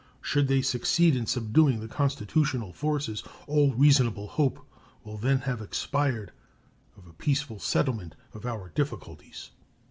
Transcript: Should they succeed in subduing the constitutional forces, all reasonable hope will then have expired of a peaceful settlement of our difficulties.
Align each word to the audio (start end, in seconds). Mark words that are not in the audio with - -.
Should 0.19 0.47
they 0.47 0.63
succeed 0.63 1.15
in 1.15 1.27
subduing 1.27 1.79
the 1.79 1.87
constitutional 1.87 2.73
forces, 2.73 3.21
all 3.45 3.71
reasonable 3.75 4.25
hope 4.29 4.65
will 5.03 5.15
then 5.19 5.37
have 5.41 5.61
expired 5.61 6.31
of 6.97 7.05
a 7.05 7.13
peaceful 7.13 7.59
settlement 7.59 8.15
of 8.33 8.43
our 8.43 8.69
difficulties. 8.69 9.51